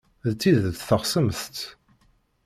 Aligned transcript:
D 0.29 0.33
tidet 0.41 0.83
teɣsemt-t? 0.87 1.57